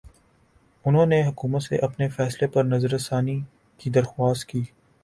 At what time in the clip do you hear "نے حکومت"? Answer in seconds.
1.05-1.63